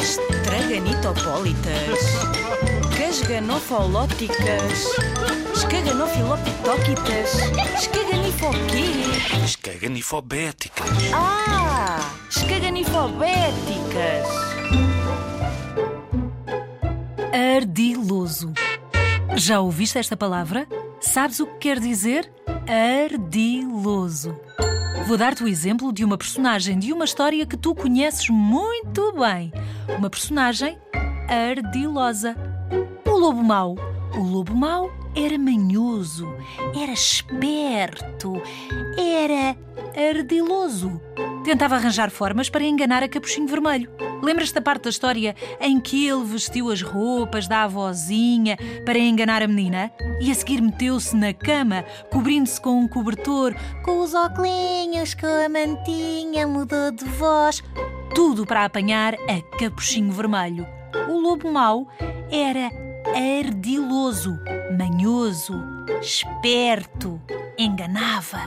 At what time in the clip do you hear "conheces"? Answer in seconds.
27.74-28.28